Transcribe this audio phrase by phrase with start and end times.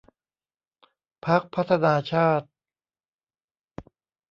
[1.25, 2.47] พรรคพัฒนาชาติ